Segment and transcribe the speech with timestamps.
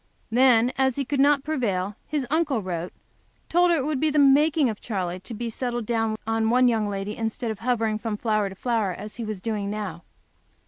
[0.31, 2.91] Then, as he could not prevail, his uncle wrote,
[3.49, 6.67] told her it would be the making of Charley to be settled down on one
[6.67, 10.01] young lady instead of hovering from flower to flower, as he was doing now.